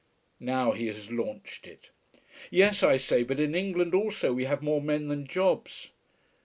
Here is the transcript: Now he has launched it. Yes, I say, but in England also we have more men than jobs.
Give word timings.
Now 0.39 0.71
he 0.71 0.87
has 0.87 1.11
launched 1.11 1.67
it. 1.67 1.91
Yes, 2.49 2.81
I 2.81 2.97
say, 2.97 3.21
but 3.21 3.39
in 3.39 3.53
England 3.53 3.93
also 3.93 4.33
we 4.33 4.45
have 4.45 4.63
more 4.63 4.81
men 4.81 5.09
than 5.09 5.27
jobs. 5.27 5.89